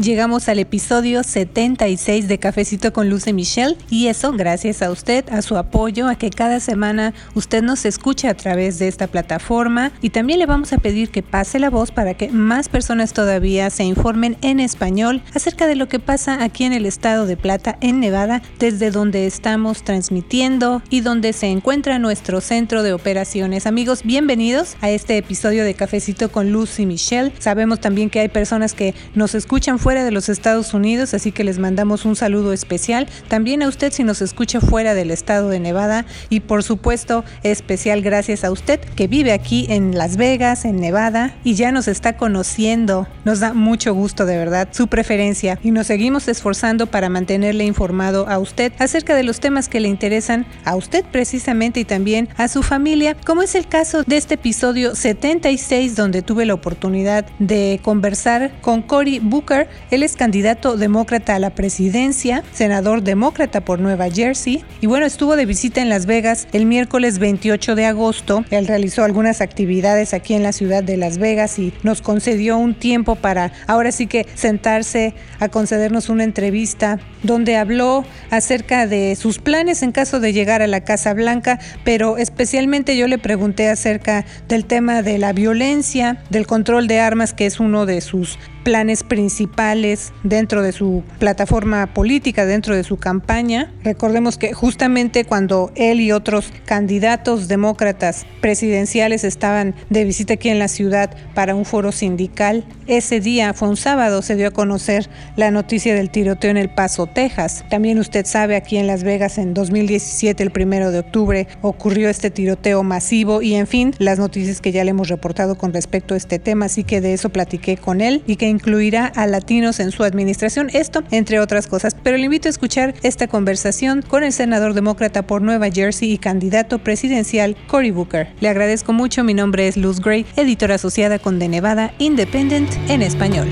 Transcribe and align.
Llegamos 0.00 0.50
al 0.50 0.58
episodio 0.58 1.22
76 1.22 2.28
de 2.28 2.36
Cafecito 2.36 2.92
con 2.92 3.08
Luce 3.08 3.32
Michelle 3.32 3.78
y 3.88 4.08
eso 4.08 4.30
gracias 4.32 4.82
a 4.82 4.90
usted, 4.90 5.24
a 5.30 5.40
su 5.40 5.56
apoyo, 5.56 6.06
a 6.06 6.16
que 6.16 6.28
cada 6.28 6.60
semana 6.60 7.14
usted 7.34 7.62
nos 7.62 7.86
escuche 7.86 8.28
a 8.28 8.34
través 8.34 8.78
de 8.78 8.88
esta 8.88 9.06
plataforma 9.06 9.92
y 10.02 10.10
también 10.10 10.38
le 10.38 10.44
vamos 10.44 10.74
a 10.74 10.78
pedir 10.78 11.08
que 11.08 11.22
pase 11.22 11.58
la 11.58 11.70
voz 11.70 11.92
para 11.92 12.12
que 12.12 12.28
más 12.28 12.68
personas 12.68 13.14
todavía 13.14 13.70
se 13.70 13.84
informen 13.84 14.36
en 14.42 14.60
español 14.60 15.22
acerca 15.34 15.66
de 15.66 15.76
lo 15.76 15.88
que 15.88 15.98
pasa 15.98 16.44
aquí 16.44 16.64
en 16.64 16.74
el 16.74 16.84
estado 16.84 17.24
de 17.24 17.38
Plata, 17.38 17.78
en 17.80 17.98
Nevada, 17.98 18.42
desde 18.58 18.90
donde 18.90 19.26
estamos 19.26 19.82
transmitiendo 19.82 20.82
y 20.90 21.00
donde 21.00 21.32
se 21.32 21.46
encuentra 21.46 21.98
nuestro 21.98 22.42
centro 22.42 22.82
de 22.82 22.92
operaciones. 22.92 23.66
Amigos, 23.66 24.02
bienvenidos 24.04 24.76
a 24.82 24.90
este 24.90 25.16
episodio 25.16 25.64
de 25.64 25.72
Cafecito 25.72 26.30
con 26.30 26.52
Lucy 26.52 26.84
Michelle. 26.84 27.32
Sabemos 27.38 27.80
también 27.80 28.10
que 28.10 28.20
hay 28.20 28.28
personas 28.28 28.74
que 28.74 28.94
nos 29.14 29.34
escuchan 29.34 29.78
fuera 29.86 30.02
de 30.02 30.10
los 30.10 30.28
Estados 30.28 30.74
Unidos, 30.74 31.14
así 31.14 31.30
que 31.30 31.44
les 31.44 31.60
mandamos 31.60 32.06
un 32.06 32.16
saludo 32.16 32.52
especial. 32.52 33.06
También 33.28 33.62
a 33.62 33.68
usted 33.68 33.92
si 33.92 34.02
nos 34.02 34.20
escucha 34.20 34.60
fuera 34.60 34.94
del 34.94 35.12
estado 35.12 35.48
de 35.48 35.60
Nevada 35.60 36.06
y 36.28 36.40
por 36.40 36.64
supuesto 36.64 37.24
especial 37.44 38.02
gracias 38.02 38.42
a 38.42 38.50
usted 38.50 38.80
que 38.80 39.06
vive 39.06 39.32
aquí 39.32 39.64
en 39.68 39.96
Las 39.96 40.16
Vegas, 40.16 40.64
en 40.64 40.80
Nevada 40.80 41.36
y 41.44 41.54
ya 41.54 41.70
nos 41.70 41.86
está 41.86 42.16
conociendo. 42.16 43.06
Nos 43.24 43.38
da 43.38 43.52
mucho 43.54 43.94
gusto 43.94 44.26
de 44.26 44.36
verdad 44.36 44.66
su 44.72 44.88
preferencia 44.88 45.60
y 45.62 45.70
nos 45.70 45.86
seguimos 45.86 46.26
esforzando 46.26 46.88
para 46.88 47.08
mantenerle 47.08 47.62
informado 47.64 48.28
a 48.28 48.40
usted 48.40 48.72
acerca 48.80 49.14
de 49.14 49.22
los 49.22 49.38
temas 49.38 49.68
que 49.68 49.78
le 49.78 49.86
interesan 49.86 50.46
a 50.64 50.74
usted 50.74 51.04
precisamente 51.12 51.78
y 51.78 51.84
también 51.84 52.28
a 52.36 52.48
su 52.48 52.64
familia, 52.64 53.16
como 53.24 53.40
es 53.40 53.54
el 53.54 53.68
caso 53.68 54.02
de 54.02 54.16
este 54.16 54.34
episodio 54.34 54.96
76 54.96 55.94
donde 55.94 56.22
tuve 56.22 56.44
la 56.44 56.54
oportunidad 56.54 57.24
de 57.38 57.78
conversar 57.84 58.50
con 58.62 58.82
Cory 58.82 59.20
Booker, 59.20 59.68
él 59.90 60.02
es 60.02 60.16
candidato 60.16 60.76
demócrata 60.76 61.34
a 61.34 61.38
la 61.38 61.50
presidencia, 61.50 62.42
senador 62.52 63.02
demócrata 63.02 63.60
por 63.60 63.80
Nueva 63.80 64.10
Jersey 64.10 64.64
y 64.80 64.86
bueno, 64.86 65.06
estuvo 65.06 65.36
de 65.36 65.46
visita 65.46 65.80
en 65.80 65.88
Las 65.88 66.06
Vegas 66.06 66.48
el 66.52 66.66
miércoles 66.66 67.18
28 67.18 67.74
de 67.74 67.86
agosto. 67.86 68.44
Él 68.50 68.66
realizó 68.66 69.04
algunas 69.04 69.40
actividades 69.40 70.14
aquí 70.14 70.34
en 70.34 70.42
la 70.42 70.52
ciudad 70.52 70.82
de 70.82 70.96
Las 70.96 71.18
Vegas 71.18 71.58
y 71.58 71.72
nos 71.82 72.02
concedió 72.02 72.58
un 72.58 72.74
tiempo 72.74 73.16
para 73.16 73.52
ahora 73.66 73.92
sí 73.92 74.06
que 74.06 74.26
sentarse 74.34 75.14
a 75.40 75.48
concedernos 75.48 76.08
una 76.08 76.24
entrevista 76.24 76.98
donde 77.22 77.56
habló 77.56 78.04
acerca 78.30 78.86
de 78.86 79.16
sus 79.16 79.38
planes 79.38 79.82
en 79.82 79.92
caso 79.92 80.20
de 80.20 80.32
llegar 80.32 80.62
a 80.62 80.66
la 80.66 80.82
Casa 80.82 81.14
Blanca, 81.14 81.58
pero 81.84 82.18
especialmente 82.18 82.96
yo 82.96 83.06
le 83.06 83.18
pregunté 83.18 83.68
acerca 83.68 84.24
del 84.48 84.64
tema 84.64 85.02
de 85.02 85.18
la 85.18 85.32
violencia, 85.32 86.22
del 86.30 86.46
control 86.46 86.86
de 86.86 87.00
armas, 87.00 87.32
que 87.32 87.46
es 87.46 87.60
uno 87.60 87.86
de 87.86 88.00
sus 88.00 88.38
planes 88.66 89.04
principales 89.04 90.12
dentro 90.24 90.60
de 90.60 90.72
su 90.72 91.04
plataforma 91.20 91.86
política, 91.94 92.46
dentro 92.46 92.74
de 92.74 92.82
su 92.82 92.96
campaña. 92.96 93.72
Recordemos 93.84 94.38
que 94.38 94.54
justamente 94.54 95.24
cuando 95.24 95.70
él 95.76 96.00
y 96.00 96.10
otros 96.10 96.52
candidatos 96.64 97.46
demócratas 97.46 98.26
presidenciales 98.40 99.22
estaban 99.22 99.76
de 99.88 100.02
visita 100.02 100.34
aquí 100.34 100.48
en 100.48 100.58
la 100.58 100.66
ciudad 100.66 101.16
para 101.32 101.54
un 101.54 101.64
foro 101.64 101.92
sindical, 101.92 102.64
ese 102.88 103.20
día 103.20 103.52
fue 103.52 103.68
un 103.68 103.76
sábado, 103.76 104.20
se 104.20 104.34
dio 104.34 104.48
a 104.48 104.50
conocer 104.50 105.08
la 105.36 105.52
noticia 105.52 105.94
del 105.94 106.10
tiroteo 106.10 106.50
en 106.50 106.56
El 106.56 106.68
Paso, 106.68 107.06
Texas. 107.06 107.64
También 107.70 108.00
usted 108.00 108.26
sabe, 108.26 108.56
aquí 108.56 108.78
en 108.78 108.88
Las 108.88 109.04
Vegas 109.04 109.38
en 109.38 109.54
2017, 109.54 110.42
el 110.42 110.50
primero 110.50 110.90
de 110.90 111.00
octubre, 111.00 111.46
ocurrió 111.62 112.08
este 112.08 112.30
tiroteo 112.30 112.82
masivo 112.82 113.42
y 113.42 113.54
en 113.54 113.68
fin, 113.68 113.94
las 113.98 114.18
noticias 114.18 114.60
que 114.60 114.72
ya 114.72 114.82
le 114.82 114.90
hemos 114.90 115.08
reportado 115.08 115.56
con 115.56 115.72
respecto 115.72 116.14
a 116.14 116.16
este 116.16 116.40
tema, 116.40 116.66
así 116.66 116.82
que 116.82 117.00
de 117.00 117.12
eso 117.12 117.30
platiqué 117.30 117.76
con 117.76 118.00
él 118.00 118.24
y 118.26 118.34
que 118.36 118.55
incluirá 118.56 119.06
a 119.06 119.26
latinos 119.26 119.80
en 119.80 119.92
su 119.92 120.02
administración, 120.02 120.70
esto 120.72 121.02
entre 121.10 121.40
otras 121.40 121.66
cosas. 121.66 121.94
Pero 122.02 122.16
le 122.16 122.24
invito 122.24 122.48
a 122.48 122.50
escuchar 122.50 122.94
esta 123.02 123.28
conversación 123.28 124.02
con 124.02 124.24
el 124.24 124.32
senador 124.32 124.74
demócrata 124.74 125.26
por 125.26 125.42
Nueva 125.42 125.70
Jersey 125.70 126.10
y 126.10 126.18
candidato 126.18 126.78
presidencial 126.78 127.56
Cory 127.66 127.90
Booker. 127.90 128.28
Le 128.40 128.48
agradezco 128.48 128.92
mucho, 128.92 129.24
mi 129.24 129.34
nombre 129.34 129.68
es 129.68 129.76
Luz 129.76 130.00
Gray, 130.00 130.26
editora 130.36 130.76
asociada 130.76 131.18
con 131.18 131.38
The 131.38 131.48
Nevada 131.48 131.92
Independent 131.98 132.70
en 132.88 133.02
español. 133.02 133.48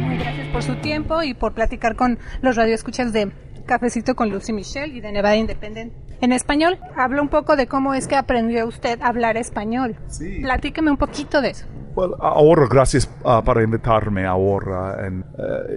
Muy 0.00 0.18
gracias 0.18 0.46
por 0.52 0.62
su 0.62 0.76
tiempo 0.76 1.22
y 1.22 1.34
por 1.34 1.52
platicar 1.52 1.96
con 1.96 2.18
los 2.42 2.56
radioescuchas 2.56 3.12
de 3.12 3.32
Cafecito 3.66 4.14
con 4.14 4.30
Lucy 4.30 4.52
Michelle 4.52 4.94
y 4.94 5.00
de 5.00 5.12
Nevada 5.12 5.36
Independent. 5.36 5.92
En 6.20 6.30
español, 6.30 6.78
habla 6.96 7.20
un 7.20 7.28
poco 7.28 7.56
de 7.56 7.66
cómo 7.66 7.94
es 7.94 8.06
que 8.06 8.14
aprendió 8.14 8.66
usted 8.66 9.00
a 9.02 9.08
hablar 9.08 9.36
español. 9.36 9.96
Sí. 10.06 10.38
Platíqueme 10.40 10.90
un 10.90 10.96
poquito 10.96 11.40
de 11.40 11.50
eso. 11.50 11.66
Well, 11.94 12.14
ahora, 12.20 12.66
gracias 12.70 13.06
uh, 13.22 13.42
por 13.44 13.60
invitarme 13.60 14.24
ahora. 14.24 15.06
En, 15.06 15.20
uh, 15.20 15.24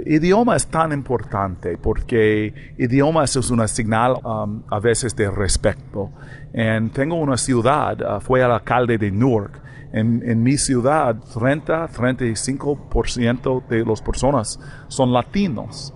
idioma 0.06 0.56
es 0.56 0.66
tan 0.68 0.94
importante 0.94 1.78
porque 1.78 2.74
idioma 2.78 3.26
es 3.26 3.52
una 3.52 3.68
señal 3.68 4.14
um, 4.24 4.64
a 4.70 4.80
veces 4.80 5.14
de 5.14 5.30
respeto. 5.30 6.14
En, 6.54 6.90
tengo 6.92 7.16
una 7.16 7.36
ciudad, 7.36 8.02
uh, 8.02 8.22
fue 8.22 8.40
el 8.40 8.50
alcalde 8.50 8.98
de 8.98 9.12
Newark. 9.12 9.62
En, 9.92 10.24
en 10.25 10.42
mi 10.42 10.58
ciudad, 10.58 11.18
30-35% 11.34 13.68
de 13.68 13.86
las 13.86 14.02
personas 14.02 14.58
son 14.88 15.12
latinos. 15.12 15.94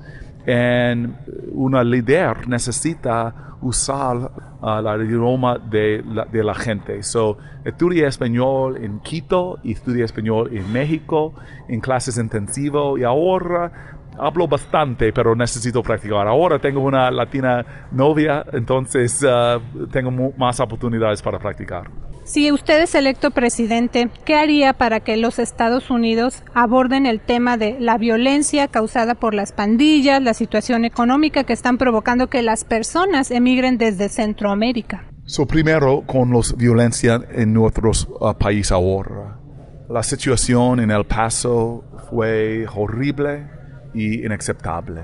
En 0.51 1.15
una 1.51 1.83
líder 1.83 2.47
necesita 2.47 3.55
usar 3.61 4.31
uh, 4.61 4.87
el 4.87 5.05
idioma 5.05 5.59
de 5.59 6.03
la, 6.03 6.25
de 6.25 6.43
la 6.43 6.55
gente. 6.55 7.03
So, 7.03 7.37
estudié 7.63 8.07
español 8.07 8.77
en 8.77 8.99
Quito 9.01 9.59
y 9.63 9.73
estudié 9.73 10.05
español 10.05 10.49
en 10.51 10.71
México 10.73 11.35
en 11.67 11.79
clases 11.81 12.17
intensivas 12.17 12.97
y 12.97 13.03
ahora 13.03 13.98
hablo 14.19 14.47
bastante, 14.47 15.12
pero 15.13 15.35
necesito 15.35 15.81
practicar. 15.81 16.28
Ahora 16.28 16.59
tengo 16.59 16.81
una 16.81 17.09
latina 17.09 17.88
novia, 17.91 18.46
entonces 18.52 19.24
uh, 19.24 19.88
tengo 19.88 20.12
más 20.38 20.59
oportunidades 20.59 21.22
para 21.22 21.40
practicar. 21.40 21.90
Si 22.25 22.52
usted 22.52 22.84
es 22.84 22.94
electo 22.94 23.31
presidente, 23.31 24.09
¿qué 24.24 24.35
haría 24.35 24.74
para 24.74 25.00
que 25.00 25.18
los 25.18 25.40
Estados 25.40 25.90
Unidos 25.90 26.44
aborden 26.53 27.08
el 27.08 27.22
tema 27.22 27.58
de 27.58 27.78
la 27.79 27.97
violencia 27.97 28.68
causada 28.68 29.16
por 29.16 29.34
las 29.34 29.52
pandillas, 29.52 30.22
la 30.22 30.35
situación 30.35 30.85
económica 30.85 31.44
que 31.44 31.53
están 31.53 31.79
provocando 31.79 32.28
que 32.28 32.44
las 32.44 32.66
personas 32.66 33.31
emigren 33.31 33.79
desde 33.79 34.09
Centroamérica? 34.09 35.06
So, 35.25 35.47
primero, 35.47 36.03
con 36.06 36.31
la 36.31 36.41
violencia 36.56 37.19
en 37.31 37.53
nuestros 37.53 38.08
uh, 38.19 38.34
países 38.38 38.72
ahora. 38.72 39.40
La 39.90 40.03
situación 40.03 40.79
en 40.81 40.91
El 40.91 41.06
Paso 41.06 41.84
fue 42.12 42.68
horrible 42.75 43.59
y 43.94 44.25
inaceptable. 44.25 45.03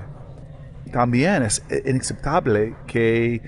También 0.92 1.42
es 1.42 1.62
inaceptable 1.84 2.74
que 2.86 3.42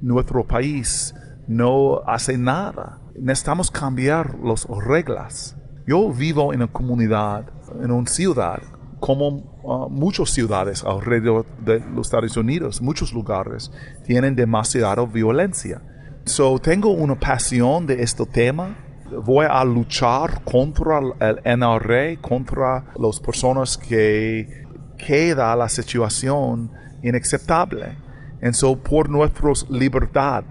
nuestro 0.00 0.46
país 0.46 1.14
no 1.46 2.02
hace 2.06 2.38
nada 2.38 2.98
necesitamos 3.20 3.70
cambiar 3.70 4.38
las 4.42 4.66
reglas. 4.66 5.56
Yo 5.86 6.10
vivo 6.12 6.52
en 6.52 6.60
una 6.60 6.72
comunidad, 6.72 7.46
en 7.82 7.90
una 7.90 8.06
ciudad, 8.06 8.60
como 9.00 9.28
uh, 9.62 9.88
muchas 9.88 10.30
ciudades 10.30 10.84
alrededor 10.84 11.46
de 11.64 11.80
los 11.94 12.08
Estados 12.08 12.36
Unidos, 12.36 12.82
muchos 12.82 13.12
lugares 13.12 13.70
tienen 14.04 14.34
demasiada 14.34 15.04
violencia. 15.04 15.80
So, 16.24 16.58
tengo 16.58 16.90
una 16.90 17.18
pasión 17.18 17.86
de 17.86 18.02
este 18.02 18.26
tema. 18.26 18.76
Voy 19.24 19.46
a 19.48 19.64
luchar 19.64 20.42
contra 20.44 21.00
el 21.20 21.58
NRA, 21.58 22.20
contra 22.20 22.92
las 22.98 23.18
personas 23.20 23.78
que 23.78 24.66
queda 24.98 25.54
la 25.56 25.68
situación 25.68 26.70
inaceptable. 27.02 27.96
Y 28.42 28.52
so, 28.52 28.76
por 28.76 29.08
nuestra 29.08 29.50
libertad, 29.70 30.44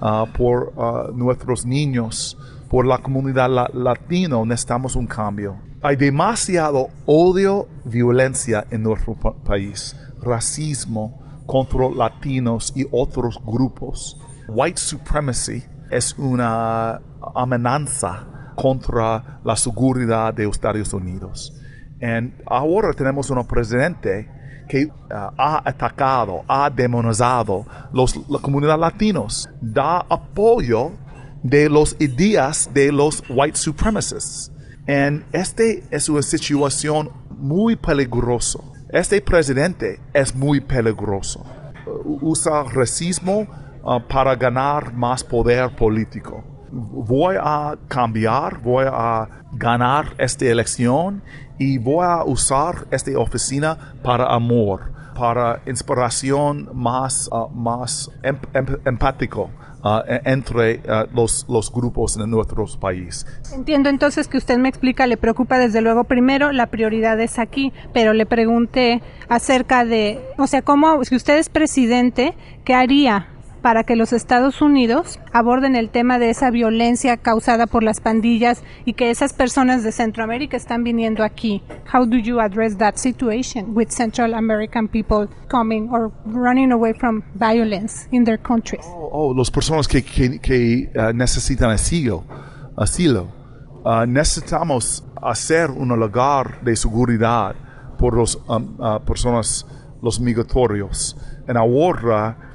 uh, 0.00 0.26
por 0.32 0.72
uh, 0.76 1.12
nuestros 1.16 1.66
niños, 1.66 2.36
por 2.68 2.86
la 2.86 2.98
comunidad 2.98 3.50
la 3.50 3.70
latina, 3.72 4.42
necesitamos 4.44 4.96
un 4.96 5.06
cambio. 5.06 5.56
Hay 5.82 5.96
demasiado 5.96 6.88
odio, 7.06 7.68
violencia 7.84 8.66
en 8.70 8.82
nuestro 8.82 9.14
pa 9.14 9.32
país, 9.32 9.94
racismo 10.20 11.42
contra 11.46 11.88
latinos 11.88 12.72
y 12.74 12.86
otros 12.90 13.40
grupos. 13.44 14.20
White 14.48 14.80
supremacy 14.80 15.62
es 15.90 16.14
una 16.18 17.00
amenaza 17.34 18.26
contra 18.56 19.40
la 19.44 19.54
seguridad 19.56 20.34
de 20.34 20.48
Estados 20.48 20.92
Unidos. 20.92 21.54
Y 22.00 22.32
ahora 22.46 22.92
tenemos 22.92 23.30
un 23.30 23.46
presidente 23.46 24.28
que 24.68 24.86
uh, 24.86 24.90
ha 25.10 25.62
atacado, 25.64 26.44
ha 26.46 26.68
demonizado 26.68 27.66
los, 27.92 28.16
la 28.28 28.38
comunidad 28.38 28.78
latinos, 28.78 29.48
da 29.60 30.04
apoyo 30.08 30.92
de 31.42 31.68
los 31.68 31.96
ideas 31.98 32.70
de 32.72 32.92
los 32.92 33.22
white 33.28 33.56
supremacists. 33.56 34.52
Y 34.86 35.22
este 35.32 35.84
es 35.90 36.08
una 36.08 36.22
situación 36.22 37.10
muy 37.30 37.76
peligrosa 37.76 38.58
este 38.90 39.20
presidente 39.20 40.00
es 40.14 40.34
muy 40.34 40.60
peligroso. 40.60 41.44
Usa 42.22 42.62
racismo 42.62 43.46
uh, 43.82 44.00
para 44.08 44.34
ganar 44.34 44.94
más 44.94 45.22
poder 45.22 45.76
político. 45.76 46.42
Voy 46.70 47.36
a 47.38 47.76
cambiar, 47.86 48.62
voy 48.62 48.86
a 48.88 49.28
ganar 49.52 50.14
esta 50.16 50.46
elección 50.46 51.22
y 51.58 51.78
voy 51.78 52.04
a 52.04 52.24
usar 52.24 52.86
esta 52.90 53.18
oficina 53.18 53.94
para 54.02 54.26
amor, 54.26 54.92
para 55.14 55.60
inspiración 55.66 56.68
más, 56.72 57.28
uh, 57.32 57.48
más 57.48 58.10
em, 58.22 58.36
em, 58.54 58.66
empático 58.84 59.50
Uh, 59.80 60.02
entre 60.24 60.80
uh, 60.80 61.06
los, 61.14 61.46
los 61.48 61.70
grupos 61.70 62.16
en 62.16 62.28
nuestros 62.28 62.76
países. 62.76 63.24
Entiendo 63.54 63.88
entonces 63.88 64.26
que 64.26 64.36
usted 64.36 64.58
me 64.58 64.68
explica, 64.68 65.06
le 65.06 65.16
preocupa 65.16 65.56
desde 65.56 65.80
luego 65.80 66.02
primero, 66.02 66.50
la 66.50 66.66
prioridad 66.66 67.20
es 67.20 67.38
aquí, 67.38 67.72
pero 67.94 68.12
le 68.12 68.26
pregunté 68.26 69.02
acerca 69.28 69.84
de, 69.84 70.20
o 70.36 70.48
sea, 70.48 70.62
cómo, 70.62 71.04
si 71.04 71.14
usted 71.14 71.38
es 71.38 71.48
presidente, 71.48 72.34
¿qué 72.64 72.74
haría 72.74 73.28
para 73.68 73.84
que 73.84 73.96
los 73.96 74.14
Estados 74.14 74.62
Unidos 74.62 75.20
aborden 75.30 75.76
el 75.76 75.90
tema 75.90 76.18
de 76.18 76.30
esa 76.30 76.50
violencia 76.50 77.18
causada 77.18 77.66
por 77.66 77.82
las 77.82 78.00
pandillas 78.00 78.62
y 78.86 78.94
que 78.94 79.10
esas 79.10 79.34
personas 79.34 79.84
de 79.84 79.92
Centroamérica 79.92 80.56
están 80.56 80.84
viniendo 80.84 81.22
aquí. 81.22 81.62
How 81.92 82.06
do 82.06 82.16
you 82.16 82.40
address 82.40 82.78
that 82.78 82.94
situation 82.94 83.76
with 83.76 83.90
Central 83.90 84.32
American 84.32 84.88
people 84.88 85.28
coming 85.50 85.90
or 85.90 86.10
running 86.24 86.72
away 86.72 86.94
from 86.94 87.22
violence 87.34 88.08
in 88.10 88.24
their 88.24 88.40
countries? 88.40 88.86
Oh, 88.88 89.34
oh 89.36 89.52
personas 89.52 89.86
que, 89.86 90.02
que, 90.02 90.38
que 90.40 90.90
uh, 90.96 91.12
necesitan 91.12 91.68
asilo. 91.68 92.24
asilo. 92.74 93.28
Uh, 93.84 94.06
necesitamos 94.06 95.04
hacer 95.20 95.70
un 95.70 95.90
lugar 95.90 96.64
de 96.64 96.74
seguridad 96.74 97.54
por 97.98 98.16
las 98.16 98.34
uh, 98.34 98.98
personas, 99.04 99.66
los 100.00 100.18
migratorios. 100.18 101.18
En 101.46 101.58
ahora 101.58 102.47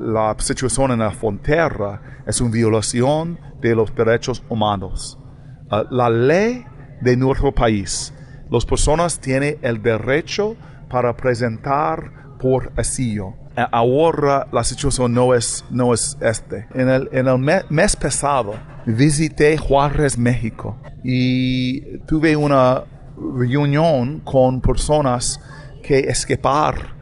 la 0.00 0.36
situación 0.38 0.92
en 0.92 1.00
la 1.00 1.10
frontera 1.10 2.22
es 2.26 2.40
una 2.40 2.52
violación 2.52 3.38
de 3.60 3.74
los 3.74 3.94
derechos 3.94 4.42
humanos. 4.48 5.18
Eh, 5.70 5.84
la 5.90 6.08
ley 6.10 6.64
de 7.00 7.16
nuestro 7.16 7.52
país, 7.52 8.14
las 8.50 8.64
personas 8.64 9.18
tienen 9.18 9.58
el 9.62 9.82
derecho 9.82 10.56
para 10.88 11.16
presentar 11.16 12.36
por 12.38 12.72
asilo. 12.76 13.34
Eh, 13.56 13.64
ahora 13.72 14.46
la 14.52 14.62
situación 14.64 15.12
no 15.12 15.34
es, 15.34 15.64
no 15.70 15.92
es 15.92 16.16
este. 16.20 16.66
En 16.74 16.88
el, 16.88 17.08
en 17.12 17.26
el 17.26 17.38
mes 17.38 17.96
pasado 17.96 18.54
visité 18.86 19.56
Juárez, 19.56 20.18
México 20.18 20.78
y 21.02 21.98
tuve 22.06 22.36
una 22.36 22.84
reunión 23.16 24.20
con 24.20 24.60
personas 24.60 25.40
que 25.82 26.00
escapar 26.00 26.94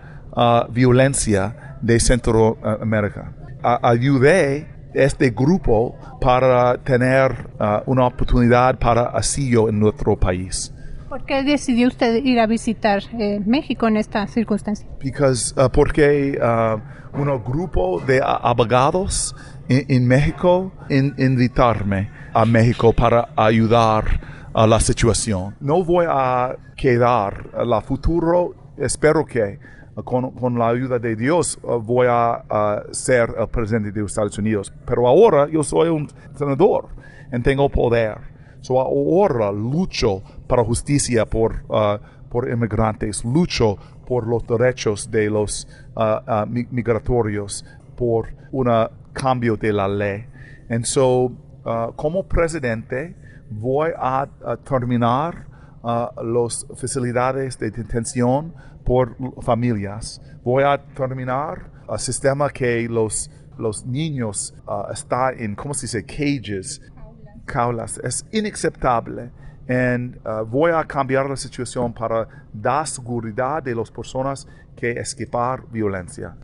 violencia 0.70 1.71
de 1.82 2.00
Centroamérica. 2.00 3.32
ayudé 3.62 4.67
este 4.94 5.31
grupo 5.31 5.96
para 6.20 6.76
tener 6.79 7.32
uh, 7.58 7.90
una 7.90 8.06
oportunidad 8.06 8.79
para 8.79 9.05
asilo 9.05 9.69
en 9.69 9.79
nuestro 9.79 10.17
país. 10.17 10.73
¿Por 11.08 11.25
qué 11.25 11.43
decidió 11.43 11.88
usted 11.88 12.25
ir 12.25 12.40
a 12.40 12.46
visitar 12.46 13.02
eh, 13.19 13.40
México 13.44 13.87
en 13.87 13.99
esta 13.99 14.26
circunstancia? 14.26 14.88
Because, 15.02 15.55
uh, 15.61 15.69
porque 15.70 16.38
uh, 16.40 17.20
un 17.20 17.43
grupo 17.44 18.00
de 18.00 18.20
abogados 18.23 19.34
en, 19.69 20.06
México 20.06 20.73
in, 20.88 21.14
invitarme 21.19 22.11
a 22.32 22.44
México 22.44 22.93
para 22.93 23.29
ayudar 23.37 24.05
a 24.55 24.67
la 24.67 24.81
situación. 24.81 25.55
No 25.61 25.84
voy 25.84 26.06
a 26.08 26.56
quedar, 26.76 27.50
la 27.67 27.81
futuro 27.81 28.55
espero 28.79 29.25
que 29.25 29.58
con, 30.04 30.58
la 30.58 30.68
ayuda 30.68 30.98
de 30.98 31.14
Dios 31.16 31.58
uh, 31.62 31.78
voy 31.78 32.06
a 32.08 32.82
ser 32.92 33.34
el 33.38 33.48
presidente 33.48 33.92
de 33.92 34.04
Estados 34.04 34.38
Unidos. 34.38 34.72
Pero 34.86 35.06
ahora 35.06 35.48
yo 35.48 35.62
soy 35.62 35.88
un 35.88 36.08
senador 36.34 36.88
y 37.32 37.40
tengo 37.40 37.68
poder. 37.68 38.18
So 38.60 38.80
ahora 38.80 39.50
lucho 39.50 40.22
para 40.46 40.64
justicia 40.64 41.26
por, 41.26 41.64
uh, 41.68 41.98
por 42.30 42.48
inmigrantes, 42.48 43.24
lucho 43.24 43.76
por 44.06 44.26
los 44.26 44.46
derechos 44.46 45.10
de 45.10 45.28
los 45.28 45.66
uh, 45.96 46.46
migratorios, 46.46 47.64
por 47.96 48.28
un 48.50 48.68
cambio 49.12 49.56
de 49.56 49.72
la 49.72 49.88
ley. 49.88 50.26
Y 50.70 50.84
so, 50.84 51.30
como 51.96 52.26
presidente, 52.26 53.14
voy 53.50 53.90
a, 53.96 54.26
terminar 54.64 55.46
las 55.82 56.67
facilidades 56.76 57.58
de 57.58 57.70
detención 57.70 58.55
por 58.84 59.17
familias. 59.43 60.20
Voy 60.44 60.64
a 60.64 60.79
terminar 60.94 61.70
el 61.88 61.99
sistema 61.99 62.49
que 62.50 62.88
los, 62.88 63.31
los 63.58 63.84
niños 63.84 64.55
uh, 64.67 64.93
están 64.93 65.38
en, 65.38 65.55
¿cómo 65.55 65.75
se 65.75 65.87
dice? 65.87 66.05
Cages, 66.05 66.81
caulas. 67.44 67.99
Es 67.99 68.25
inaceptable. 68.32 69.31
Y 69.69 69.73
uh, 70.29 70.44
voy 70.46 70.73
a 70.73 70.84
cambiar 70.84 71.29
la 71.29 71.37
situación 71.37 71.93
para 71.93 72.26
dar 72.52 72.87
seguridad 72.87 73.62
de 73.62 73.75
las 73.75 73.90
personas 73.90 74.46
que 74.76 74.90
escapar 74.93 75.64
violencia. 75.70 76.37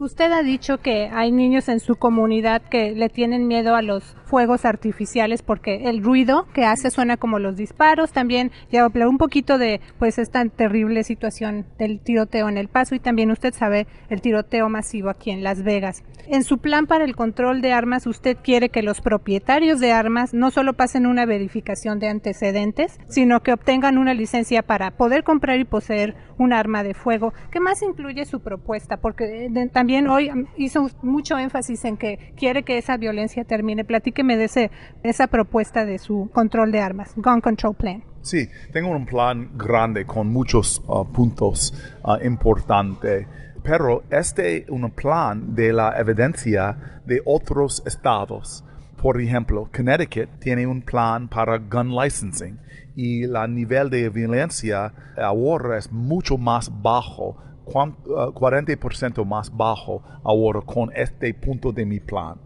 Usted 0.00 0.32
ha 0.32 0.42
dicho 0.42 0.78
que 0.78 1.10
hay 1.12 1.30
niños 1.30 1.68
en 1.68 1.78
su 1.78 1.96
comunidad 1.96 2.62
que 2.62 2.92
le 2.92 3.10
tienen 3.10 3.46
miedo 3.46 3.74
a 3.74 3.82
los 3.82 4.16
fuegos 4.24 4.64
artificiales 4.64 5.42
porque 5.42 5.90
el 5.90 6.02
ruido 6.02 6.46
que 6.54 6.64
hace 6.64 6.90
suena 6.90 7.18
como 7.18 7.38
los 7.38 7.54
disparos. 7.54 8.10
También 8.10 8.50
ya 8.72 8.82
hablar 8.82 9.08
un 9.08 9.18
poquito 9.18 9.58
de 9.58 9.82
pues 9.98 10.18
esta 10.18 10.42
terrible 10.46 11.04
situación 11.04 11.66
del 11.78 12.00
tiroteo 12.00 12.48
en 12.48 12.56
El 12.56 12.68
Paso 12.68 12.94
y 12.94 12.98
también 12.98 13.30
usted 13.30 13.52
sabe 13.52 13.86
el 14.08 14.22
tiroteo 14.22 14.70
masivo 14.70 15.10
aquí 15.10 15.32
en 15.32 15.42
Las 15.42 15.64
Vegas. 15.64 16.02
En 16.28 16.44
su 16.44 16.58
plan 16.58 16.86
para 16.86 17.04
el 17.04 17.16
control 17.16 17.60
de 17.60 17.72
armas, 17.72 18.06
usted 18.06 18.38
quiere 18.42 18.68
que 18.70 18.82
los 18.82 19.00
propietarios 19.00 19.80
de 19.80 19.92
armas 19.92 20.32
no 20.32 20.50
solo 20.50 20.74
pasen 20.74 21.06
una 21.06 21.26
verificación 21.26 21.98
de 21.98 22.08
antecedentes, 22.08 22.98
sino 23.08 23.40
que 23.40 23.52
obtengan 23.52 23.98
una 23.98 24.14
licencia 24.14 24.62
para 24.62 24.92
poder 24.92 25.24
comprar 25.24 25.58
y 25.58 25.64
poseer 25.64 26.14
un 26.38 26.52
arma 26.52 26.82
de 26.82 26.94
fuego. 26.94 27.34
¿Qué 27.50 27.60
más 27.60 27.82
incluye 27.82 28.24
su 28.24 28.40
propuesta? 28.40 28.96
Porque 28.96 29.46
eh, 29.46 29.48
también 29.90 30.08
hoy 30.08 30.46
hizo 30.56 30.88
mucho 31.02 31.36
énfasis 31.36 31.84
en 31.84 31.96
que 31.96 32.32
quiere 32.36 32.62
que 32.62 32.78
esa 32.78 32.96
violencia 32.96 33.42
termine. 33.44 33.84
Platíqueme 33.84 34.36
de 34.36 34.44
ese, 34.44 34.70
esa 35.02 35.26
propuesta 35.26 35.84
de 35.84 35.98
su 35.98 36.30
control 36.32 36.70
de 36.70 36.78
armas, 36.78 37.12
Gun 37.16 37.40
Control 37.40 37.74
Plan. 37.74 38.04
Sí, 38.22 38.48
tengo 38.72 38.90
un 38.90 39.04
plan 39.04 39.50
grande 39.56 40.06
con 40.06 40.28
muchos 40.28 40.80
uh, 40.86 41.04
puntos 41.04 41.74
uh, 42.04 42.24
importantes, 42.24 43.26
pero 43.64 44.04
este 44.10 44.58
es 44.58 44.68
un 44.68 44.88
plan 44.92 45.56
de 45.56 45.72
la 45.72 45.98
evidencia 45.98 47.00
de 47.04 47.20
otros 47.24 47.82
estados. 47.84 48.64
Por 48.96 49.20
ejemplo, 49.20 49.68
Connecticut 49.74 50.28
tiene 50.38 50.68
un 50.68 50.82
plan 50.82 51.26
para 51.26 51.58
gun 51.58 51.96
licensing 51.96 52.60
y 52.94 53.24
el 53.24 53.54
nivel 53.54 53.90
de 53.90 54.08
violencia 54.08 54.92
ahora 55.16 55.78
es 55.78 55.90
mucho 55.90 56.38
más 56.38 56.70
bajo 56.80 57.49
40% 57.72 59.18
uh, 59.18 59.24
más 59.24 59.54
bajo 59.56 60.02
ahora 60.24 60.60
con 60.60 60.90
este 60.94 61.32
punto 61.34 61.72
de 61.72 61.86
mi 61.86 62.00
plan. 62.00 62.36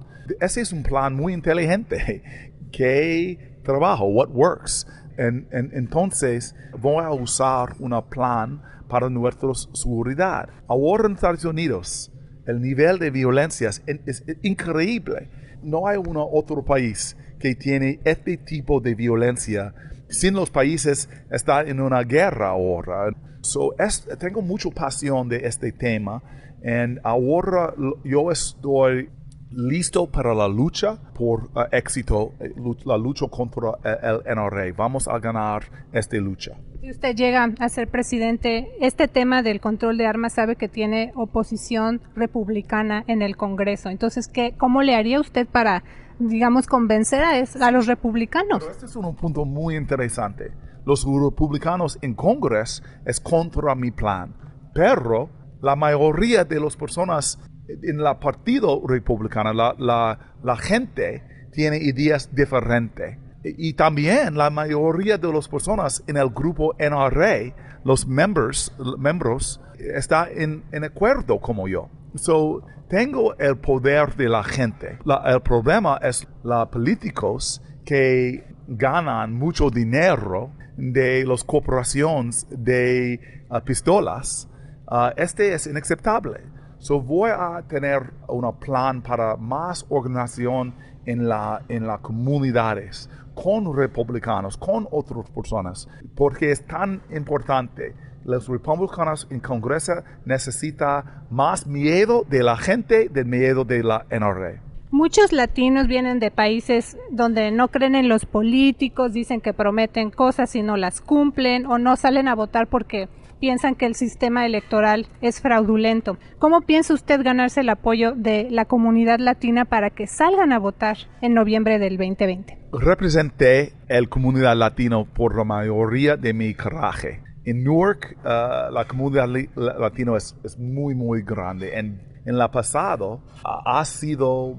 Ese 0.41 0.61
es 0.61 0.73
un 0.73 0.83
plan 0.83 1.15
muy 1.15 1.33
inteligente. 1.33 2.53
¿Qué 2.73 3.61
trabajo? 3.63 4.07
What 4.07 4.31
works? 4.31 4.87
entonces 5.17 6.57
voy 6.81 7.05
a 7.05 7.11
usar 7.13 7.77
un 7.79 7.95
plan 8.11 8.61
para 8.89 9.09
nuestra 9.09 9.51
seguridad. 9.55 10.49
Ahora 10.67 11.07
en 11.07 11.13
Estados 11.13 11.45
Unidos 11.45 12.13
el 12.47 12.61
nivel 12.61 12.99
de 12.99 13.11
violencia 13.11 13.69
es, 13.69 13.83
es 13.87 14.25
increíble. 14.43 15.29
No 15.63 15.87
hay 15.87 15.99
uno 15.99 16.29
otro 16.31 16.65
país 16.65 17.17
que 17.39 17.55
tiene 17.55 18.01
este 18.05 18.37
tipo 18.37 18.81
de 18.81 18.95
violencia 18.95 19.73
sin 20.15 20.35
los 20.35 20.51
países 20.51 21.09
están 21.31 21.69
en 21.69 21.81
una 21.81 22.03
guerra 22.03 22.51
ahora. 22.51 23.11
So, 23.43 23.75
tengo 24.19 24.41
mucha 24.41 24.71
pasión 24.71 25.29
de 25.29 25.47
este 25.47 25.73
tema 25.73 26.23
y 26.63 26.99
ahora 27.03 27.75
yo 28.05 28.31
estoy 28.31 29.11
listo 29.51 30.11
para 30.11 30.35
la 30.35 30.49
lucha 30.49 30.99
por 31.15 31.45
uh, 31.55 31.67
éxito, 31.71 32.33
eh, 32.41 32.53
la 32.85 32.97
lucha 32.97 33.27
contra 33.29 33.73
el 33.85 34.23
NRA. 34.37 34.73
Vamos 34.77 35.09
a 35.09 35.19
ganar 35.19 35.63
esta 35.93 36.17
lucha. 36.17 36.53
Si 36.81 36.91
usted 36.91 37.15
llega 37.15 37.45
a 37.59 37.69
ser 37.69 37.89
presidente, 37.89 38.69
este 38.81 39.09
tema 39.09 39.43
del 39.43 39.61
control 39.61 39.97
de 39.97 40.07
armas 40.07 40.35
sabe 40.35 40.57
que 40.57 40.69
tiene 40.69 41.13
oposición 41.15 42.03
republicana 42.15 43.05
en 43.07 43.23
el 43.23 43.37
Congreso. 43.37 43.89
Entonces, 43.91 44.29
¿qué, 44.29 44.55
¿cómo 44.59 44.83
le 44.83 44.95
haría 44.95 45.21
usted 45.21 45.47
para, 45.47 45.83
digamos, 46.19 46.67
convencer 46.67 47.23
a, 47.23 47.67
a 47.67 47.71
los 47.71 47.87
republicanos? 47.87 48.67
este 48.71 48.87
es 48.87 48.97
un 48.97 49.15
punto 49.17 49.45
muy 49.45 49.77
interesante 49.77 50.53
los 50.85 51.05
republicanos 51.05 51.99
en 52.03 52.15
Congreso 52.15 52.83
es 53.05 53.21
contra 53.21 53.75
mi 53.75 53.91
plan, 53.91 54.35
pero 54.75 55.31
la 55.63 55.77
mayoría 55.77 56.45
de 56.45 56.61
las 56.61 56.77
personas 56.77 57.39
en 57.69 58.01
el 58.01 58.17
partido 58.21 58.83
republicano, 58.87 59.53
la, 59.55 59.75
la, 59.79 60.35
la 60.43 60.57
gente 60.57 61.49
tiene 61.53 61.79
ideas 61.79 62.35
diferentes. 62.35 63.19
Y 63.43 63.75
también 63.75 64.37
la 64.37 64.51
mayoría 64.51 65.19
de 65.19 65.33
las 65.33 65.49
personas 65.49 66.03
en 66.07 66.17
el 66.17 66.31
grupo 66.31 66.75
NRA, 66.79 67.81
los 67.85 68.07
members, 68.07 68.73
miembros, 68.99 69.61
está 69.79 70.29
en, 70.31 70.65
en 70.73 70.85
acuerdo 70.85 71.41
como 71.41 71.69
yo. 71.69 71.89
So, 72.15 72.63
tengo 72.89 73.35
el 73.39 73.57
poder 73.59 74.15
de 74.15 74.29
la 74.29 74.45
gente. 74.45 74.99
el 75.25 75.41
problema 75.41 75.99
es 76.03 76.27
los 76.43 76.69
políticos 76.69 77.63
que 77.85 78.45
ganan 78.69 79.35
mucho 79.35 79.71
dinero 79.71 80.53
de 80.77 81.25
las 81.27 81.45
corporaciones 81.45 82.47
de 82.51 83.45
uh, 83.51 83.61
pistolas. 83.61 84.49
Uh, 84.87 85.11
este 85.17 85.55
es 85.55 85.67
inaceptable. 85.67 86.41
So 86.79 87.01
voy 87.01 87.31
a 87.31 87.63
tener 87.67 88.13
un 88.29 88.59
plan 88.59 89.03
para 89.03 89.37
más 89.37 89.87
organización 89.89 90.75
en 91.07 91.29
las 91.29 91.63
en 91.69 91.87
la 91.87 91.99
comunidades, 91.99 93.09
con 93.35 93.75
republicanos, 93.75 94.57
con 94.57 94.87
otras 94.91 95.31
personas, 95.31 95.89
porque 96.15 96.51
es 96.51 96.67
tan 96.67 97.03
importante. 97.11 97.95
Los 98.25 98.49
republicanos 98.49 99.27
en 99.31 99.41
Congreso 99.41 99.93
necesitan 100.25 101.05
más 101.31 101.67
miedo 101.67 102.25
de 102.29 102.43
la 102.43 102.57
gente 102.57 103.09
del 103.09 103.27
miedo 103.27 103.65
de 103.65 103.83
la 103.83 104.07
NRA. 104.11 104.63
Muchos 104.91 105.33
latinos 105.33 105.89
vienen 105.89 106.21
de 106.21 106.31
países 106.31 106.97
donde 107.11 107.51
no 107.51 107.69
creen 107.69 107.97
en 107.97 108.09
los 108.09 108.27
políticos, 108.27 109.13
dicen 109.13 109.41
que 109.41 109.53
prometen 109.53 110.11
cosas 110.11 110.55
y 110.55 110.63
no 110.63 110.77
las 110.77 111.01
cumplen 111.01 111.67
o 111.67 111.79
no 111.79 111.97
salen 111.97 112.29
a 112.29 112.35
votar 112.35 112.69
porque 112.69 113.09
piensan 113.41 113.75
que 113.75 113.87
el 113.87 113.95
sistema 113.95 114.47
electoral 114.47 115.07
es 115.21 115.41
fraudulento. 115.41 116.17
¿Cómo 116.39 116.63
piensa 116.63 116.95
usted 116.95 117.23
ganarse 117.23 117.61
el 117.61 117.69
apoyo 117.69 118.13
de 118.13 118.49
la 118.51 118.65
comunidad 118.65 119.19
latina 119.19 119.65
para 119.65 119.91
que 119.91 120.07
salgan 120.07 120.53
a 120.53 120.59
votar 120.59 120.97
en 121.21 121.35
noviembre 121.35 121.79
del 121.79 121.99
2020? 121.99 122.57
Representé 122.73 123.73
la 123.89 124.07
comunidad 124.07 124.57
latina 124.57 125.05
por 125.05 125.37
la 125.37 125.45
mayoría 125.45 126.17
de 126.17 126.33
mi 126.33 126.55
carrera. 126.55 127.34
En 127.45 127.63
Newark, 127.63 128.17
uh, 128.25 128.73
la 128.73 128.87
comunidad 128.89 129.29
latina 129.55 130.17
es, 130.17 130.59
muy, 130.59 130.95
muy 130.95 131.23
grande. 131.23 131.79
En, 131.79 132.01
en 132.25 132.39
la 132.39 132.51
pasado, 132.51 133.21
ha 133.45 133.85
sido, 133.85 134.57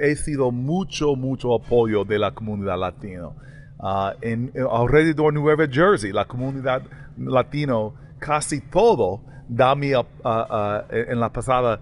he 0.00 0.16
sido 0.16 0.50
mucho, 0.50 1.14
mucho 1.14 1.54
apoyo 1.54 2.04
de 2.04 2.18
la 2.18 2.32
comunidad 2.32 2.78
latina. 2.78 3.28
Uh, 3.78 4.12
en, 4.22 4.52
alrededor 4.70 5.34
de 5.34 5.40
Nueva 5.40 5.66
Jersey, 5.70 6.12
la 6.12 6.24
comunidad 6.24 6.82
latina 7.18 7.74
casi 8.18 8.60
todo 8.60 9.20
da 9.48 9.72
en 9.72 11.20
la 11.20 11.30
pasada 11.30 11.80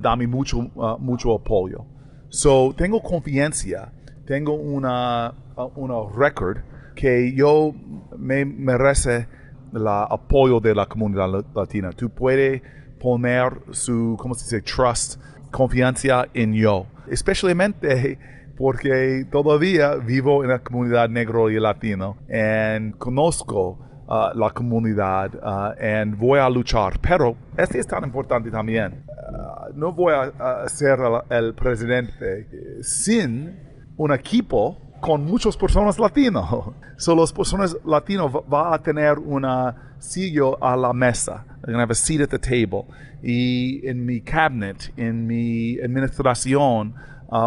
da 0.00 0.16
mucho, 0.16 0.58
mucho 0.98 1.34
apoyo. 1.34 1.84
So, 2.30 2.74
tengo 2.76 3.00
confianza, 3.00 3.92
tengo 4.26 4.54
una, 4.54 5.32
una 5.76 5.94
record 6.14 6.58
que 6.94 7.32
yo 7.34 7.72
me 8.16 8.44
merece 8.44 9.26
el 9.74 9.86
apoyo 9.86 10.60
de 10.60 10.74
la 10.74 10.86
comunidad 10.86 11.44
latina. 11.54 11.90
Tú 11.92 12.10
puedes 12.10 12.62
poner 13.00 13.52
su, 13.70 14.16
¿cómo 14.18 14.34
se 14.34 14.44
dice? 14.44 14.62
Trust, 14.62 15.20
confianza 15.50 16.26
en 16.34 16.54
yo. 16.54 16.86
Especialmente 17.10 18.18
porque 18.56 19.24
todavía 19.30 19.94
vivo 19.94 20.42
en 20.42 20.50
la 20.50 20.58
comunidad 20.58 21.08
negro 21.08 21.48
y 21.50 21.60
latino 21.60 22.16
y 22.28 22.92
conozco 22.98 23.88
Uh, 24.10 24.32
la 24.34 24.48
comunidad 24.48 25.30
y 25.34 26.08
uh, 26.08 26.16
voy 26.16 26.38
a 26.38 26.48
luchar. 26.48 26.98
Pero 26.98 27.36
este 27.58 27.78
es 27.78 27.86
tan 27.86 28.04
importante 28.04 28.50
también. 28.50 29.04
Uh, 29.06 29.78
no 29.78 29.92
voy 29.92 30.14
a, 30.14 30.66
ser 30.66 30.98
el, 31.28 31.52
presidente 31.52 32.80
sin 32.80 33.54
un 33.98 34.12
equipo 34.14 34.87
con 35.00 35.24
muchas 35.24 35.56
personas 35.56 35.98
latinos. 35.98 36.48
So, 37.00 37.14
las 37.14 37.32
personas 37.32 37.76
latinos 37.84 38.32
va 38.52 38.74
a 38.74 38.82
tener 38.82 39.20
una 39.20 39.94
silla 40.00 40.56
a 40.60 40.76
la 40.76 40.92
mesa. 40.92 41.44
They're 41.62 41.72
going 41.72 41.78
have 41.78 41.92
a 41.92 41.94
seat 41.94 42.20
at 42.20 42.30
the 42.30 42.40
table. 42.40 42.86
Y 43.22 43.86
en 43.86 44.04
mi 44.04 44.20
cabinet, 44.20 44.92
en 44.96 45.24
mi 45.24 45.78
administración, 45.78 46.96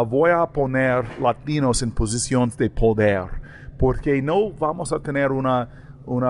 voy 0.08 0.32
a 0.32 0.46
poner 0.46 1.04
latinos 1.20 1.82
en 1.82 1.92
posiciones 1.92 2.56
de 2.58 2.70
poder. 2.70 3.26
Porque 3.78 4.22
no 4.22 4.52
vamos 4.52 4.94
a 4.94 5.00
tener 5.00 5.34
una 5.34 5.68
un 6.06 6.24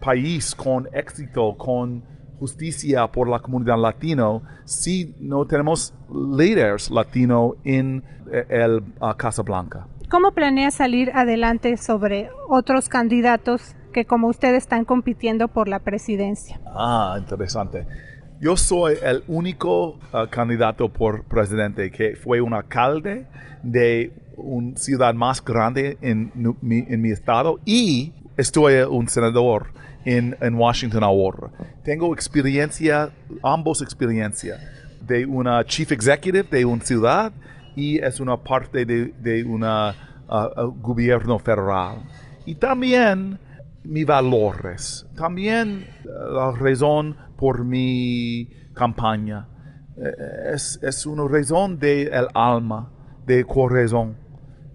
país 0.00 0.54
con 0.54 0.88
éxito, 0.92 1.56
con 1.56 2.02
justicia 2.38 3.06
por 3.10 3.28
la 3.28 3.38
comunidad 3.38 3.78
latino, 3.78 4.42
si 4.64 5.14
no 5.20 5.46
tenemos 5.46 5.94
líderes 6.12 6.90
latinos 6.90 7.52
en 7.64 8.02
eh, 8.30 8.46
el 8.48 8.82
uh, 9.00 9.14
Casa 9.16 9.42
Blanca. 9.42 9.86
¿Cómo 10.14 10.30
planea 10.30 10.70
salir 10.70 11.10
adelante 11.12 11.76
sobre 11.76 12.30
otros 12.48 12.88
candidatos 12.88 13.74
que 13.92 14.04
como 14.04 14.28
ustedes 14.28 14.58
están 14.62 14.84
compitiendo 14.84 15.48
por 15.48 15.66
la 15.66 15.80
presidencia? 15.80 16.60
Ah, 16.66 17.16
interesante. 17.18 17.84
Yo 18.40 18.56
soy 18.56 18.94
el 19.02 19.24
único 19.26 19.98
uh, 20.12 20.28
candidato 20.30 20.88
por 20.88 21.24
presidente 21.24 21.90
que 21.90 22.14
fue 22.14 22.40
un 22.40 22.54
alcalde 22.54 23.26
de 23.64 24.12
una 24.36 24.76
ciudad 24.76 25.14
más 25.14 25.44
grande 25.44 25.98
en 26.00 26.30
en 26.62 27.02
mi 27.02 27.10
estado 27.10 27.58
y 27.64 28.12
estoy 28.36 28.74
un 28.88 29.08
senador 29.08 29.72
en, 30.04 30.36
en 30.40 30.54
Washington 30.54 31.02
ahora. 31.02 31.50
Tengo 31.82 32.14
experiencia, 32.14 33.10
ambos 33.42 33.82
experiencia, 33.82 34.60
de 35.00 35.26
una 35.26 35.64
chief 35.64 35.90
executive 35.90 36.44
de 36.44 36.64
una 36.64 36.84
ciudad 36.84 37.32
y 37.76 37.98
es 37.98 38.20
una 38.20 38.36
parte 38.36 38.84
de, 38.84 39.14
de 39.18 39.44
un 39.44 39.64
uh, 39.64 39.92
uh, 40.28 40.70
gobierno 40.80 41.38
federal. 41.38 41.98
Y 42.46 42.54
también 42.56 43.38
mis 43.84 44.06
valores, 44.06 45.06
también 45.16 45.86
uh, 46.04 46.34
la 46.34 46.52
razón 46.52 47.16
por 47.36 47.64
mi 47.64 48.48
campaña. 48.74 49.48
Eh, 49.96 50.54
es, 50.54 50.78
es 50.82 51.06
una 51.06 51.28
razón 51.28 51.78
del 51.78 52.12
el 52.12 52.26
alma, 52.34 52.90
de 53.26 53.44
corazón 53.44 54.23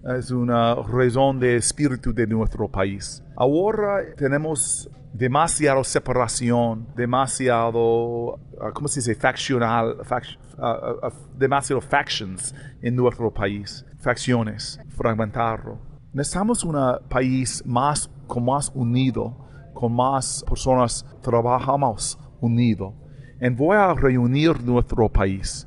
es 0.04 0.30
una 0.30 0.74
razón 0.74 1.38
de 1.38 1.56
espíritu 1.56 2.12
de 2.12 2.26
nuestro 2.26 2.68
país. 2.68 3.22
Ahora 3.36 4.02
tenemos 4.16 4.88
demasiada 5.12 5.82
separación, 5.84 6.86
demasiado, 6.96 8.38
ah, 8.60 8.70
¿cómo 8.72 8.88
se 8.88 9.00
dice? 9.00 9.14
Faccional, 9.14 9.96
ah, 10.10 10.96
ah, 11.02 11.10
demasiado 11.36 11.80
factions 11.80 12.54
en 12.80 12.96
nuestro 12.96 13.30
país, 13.30 13.84
facciones, 13.98 14.80
fragmentado. 14.96 15.78
Necesitamos 16.12 16.64
un 16.64 16.76
país 17.08 17.62
más, 17.66 18.10
con 18.26 18.44
más 18.44 18.72
unido, 18.74 19.36
con 19.74 19.94
más 19.94 20.44
personas 20.48 21.04
trabajamos 21.22 22.18
unido. 22.40 22.94
Y 23.40 23.48
voy 23.50 23.76
a 23.76 23.94
reunir 23.94 24.62
nuestro 24.62 25.08
país. 25.08 25.66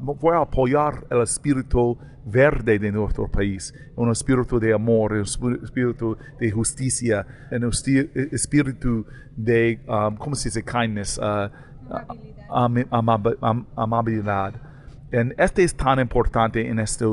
Voy 0.00 0.34
a 0.34 0.40
apoyar 0.40 1.06
el 1.10 1.22
espíritu 1.22 1.96
verde 2.24 2.78
de 2.78 2.90
nuestro 2.90 3.28
país, 3.28 3.72
un 3.94 4.10
espíritu 4.10 4.58
de 4.58 4.74
amor, 4.74 5.12
un 5.12 5.60
espíritu 5.62 6.16
de 6.40 6.50
justicia, 6.50 7.26
un 7.52 7.70
espíritu 8.32 9.06
de, 9.36 9.80
um, 9.86 10.16
¿cómo 10.16 10.34
se 10.34 10.48
dice? 10.48 10.64
Kindness, 10.64 11.18
uh, 11.18 11.48
amabilidad. 13.76 14.54
Y 15.12 15.16
este 15.40 15.62
es 15.62 15.74
tan 15.74 16.00
importante 16.00 16.68
en 16.68 16.80
este, 16.80 17.04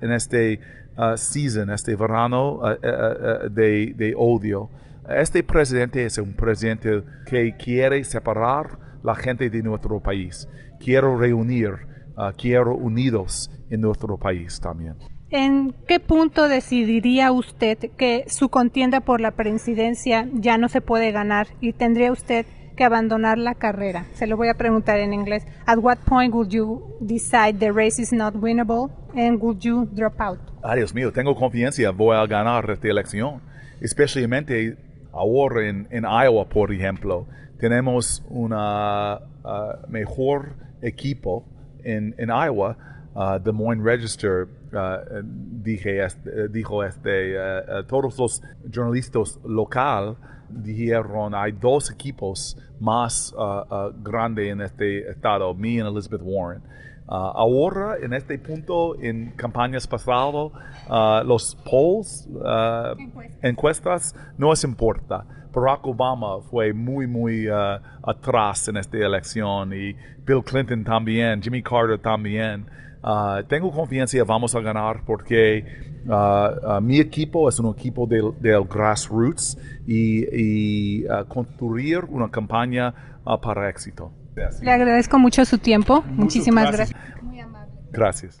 en 0.00 0.12
este 0.12 0.60
uh, 0.96 1.16
season, 1.16 1.70
este 1.70 1.96
verano 1.96 2.58
uh, 2.58 2.74
uh, 2.74 3.48
de, 3.50 3.92
de 3.96 4.14
odio. 4.16 4.70
Este 5.08 5.42
presidente 5.42 6.04
es 6.04 6.18
un 6.18 6.34
presidente 6.34 7.02
que 7.26 7.56
quiere 7.56 8.04
separar 8.04 8.89
la 9.02 9.14
gente 9.14 9.50
de 9.50 9.62
nuestro 9.62 10.00
país. 10.00 10.48
Quiero 10.78 11.16
reunir, 11.16 11.70
quiero 12.36 12.74
unidos 12.74 13.50
en 13.70 13.80
nuestro 13.80 14.16
país 14.18 14.60
también. 14.60 14.96
¿En 15.30 15.72
qué 15.86 16.00
punto 16.00 16.48
decidiría 16.48 17.30
usted 17.30 17.78
que 17.96 18.24
su 18.26 18.48
contienda 18.48 19.00
por 19.00 19.20
la 19.20 19.30
presidencia 19.30 20.28
ya 20.34 20.58
no 20.58 20.68
se 20.68 20.80
puede 20.80 21.12
ganar 21.12 21.46
y 21.60 21.72
tendría 21.72 22.10
usted 22.10 22.46
que 22.76 22.82
abandonar 22.82 23.38
la 23.38 23.54
carrera? 23.54 24.06
Se 24.14 24.26
lo 24.26 24.36
voy 24.36 24.48
a 24.48 24.54
preguntar 24.54 24.98
en 24.98 25.12
inglés. 25.14 25.46
At 25.66 25.78
what 25.78 25.98
point 25.98 26.34
would 26.34 26.48
you 26.48 26.96
decide 27.00 27.60
the 27.60 27.70
race 27.70 28.02
is 28.02 28.12
not 28.12 28.34
winnable 28.34 28.90
and 29.14 29.40
would 29.40 29.60
you 29.60 29.86
drop 29.92 30.20
out? 30.20 30.40
Ay, 30.64 30.78
Dios 30.78 30.92
mío, 30.94 31.12
tengo 31.12 31.36
confianza, 31.36 31.90
voy 31.90 32.16
a 32.16 32.26
ganar 32.26 32.68
esta 32.68 32.88
elección, 32.88 33.40
especialmente 33.80 34.76
ahora 35.12 35.68
en, 35.68 35.86
en 35.92 36.02
Iowa, 36.02 36.48
por 36.48 36.72
ejemplo. 36.72 37.28
Tenemos 37.60 38.24
un 38.30 38.52
uh, 38.52 39.18
mejor 39.88 40.54
equipo 40.80 41.44
en, 41.84 42.14
en 42.16 42.30
Iowa 42.30 42.76
uh, 43.14 43.38
Des 43.38 43.52
Moines 43.52 43.84
Register 43.84 44.48
uh, 44.72 45.22
dije 45.62 46.02
este, 46.02 46.48
dijo 46.48 46.82
este, 46.82 47.36
uh, 47.36 47.82
todos 47.84 48.18
los 48.18 48.42
jornalistas 48.74 49.38
local 49.44 50.16
dijeron 50.48 51.34
hay 51.34 51.52
dos 51.52 51.90
equipos 51.90 52.56
más 52.80 53.32
grandes 54.02 54.48
en 54.48 54.62
este 54.62 55.10
estado, 55.10 55.54
me 55.54 55.68
y 55.68 55.78
Elizabeth 55.78 56.22
Warren. 56.24 56.62
Ah, 57.12 57.32
ahora, 57.34 57.96
en 58.00 58.12
este 58.12 58.38
punto, 58.38 58.94
en 59.00 59.32
campañas 59.32 59.84
pasadas, 59.84 60.52
ah, 60.88 61.24
los 61.26 61.56
polls, 61.56 62.28
ah, 62.44 62.94
encuestas, 63.42 64.14
no 64.38 64.52
es 64.52 64.62
importa. 64.62 65.26
Barack 65.52 65.86
Obama 65.86 66.40
fue 66.50 66.72
muy, 66.72 67.06
muy 67.06 67.48
atrás 68.02 68.68
en 68.68 68.76
esta 68.76 68.96
elección 68.98 69.72
y 69.72 69.94
Bill 70.24 70.42
Clinton 70.44 70.84
también, 70.84 71.42
Jimmy 71.42 71.62
Carter 71.62 71.98
también. 71.98 72.66
tengo 73.48 73.70
confianza 73.70 74.22
vamos 74.24 74.54
a 74.54 74.60
ganar 74.60 75.02
porque 75.04 75.64
mi 76.82 76.98
equipo 76.98 77.48
es 77.48 77.58
un 77.58 77.74
equipo 77.74 78.06
del, 78.06 78.32
grassroots 78.68 79.58
y, 79.86 80.24
y 80.32 81.04
construir 81.28 82.04
una 82.08 82.30
campaña 82.30 82.94
para 83.42 83.68
éxito. 83.68 84.12
Le 84.62 84.70
agradezco 84.70 85.18
mucho 85.18 85.44
su 85.44 85.58
tiempo. 85.58 86.02
Muchísimas 86.06 86.72
gracias. 86.72 86.98
Muy 87.22 87.40
amable. 87.40 87.72
Gracias. 87.92 88.40